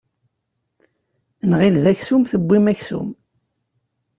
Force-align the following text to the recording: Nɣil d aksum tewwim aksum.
Nɣil 1.49 1.75
d 1.83 1.85
aksum 1.91 2.23
tewwim 2.31 2.65
aksum. 2.71 3.09